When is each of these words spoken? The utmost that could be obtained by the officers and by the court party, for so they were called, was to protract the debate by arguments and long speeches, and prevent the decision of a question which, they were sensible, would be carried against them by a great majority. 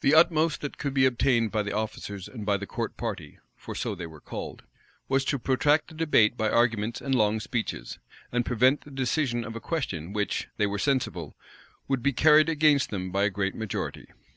The 0.00 0.12
utmost 0.16 0.62
that 0.62 0.76
could 0.76 0.92
be 0.92 1.06
obtained 1.06 1.52
by 1.52 1.62
the 1.62 1.70
officers 1.72 2.26
and 2.26 2.44
by 2.44 2.56
the 2.56 2.66
court 2.66 2.96
party, 2.96 3.38
for 3.54 3.76
so 3.76 3.94
they 3.94 4.08
were 4.08 4.20
called, 4.20 4.64
was 5.08 5.24
to 5.26 5.38
protract 5.38 5.86
the 5.86 5.94
debate 5.94 6.36
by 6.36 6.50
arguments 6.50 7.00
and 7.00 7.14
long 7.14 7.38
speeches, 7.38 8.00
and 8.32 8.44
prevent 8.44 8.80
the 8.80 8.90
decision 8.90 9.44
of 9.44 9.54
a 9.54 9.60
question 9.60 10.12
which, 10.12 10.48
they 10.56 10.66
were 10.66 10.80
sensible, 10.80 11.36
would 11.86 12.02
be 12.02 12.12
carried 12.12 12.48
against 12.48 12.90
them 12.90 13.12
by 13.12 13.22
a 13.22 13.30
great 13.30 13.54
majority. 13.54 14.08